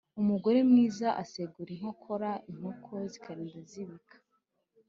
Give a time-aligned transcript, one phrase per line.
[0.21, 4.15] Umugore mwiza asegura inkokora inkoko zikarinda zibika.